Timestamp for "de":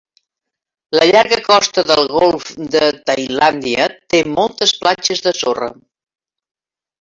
2.77-2.81, 5.29-5.35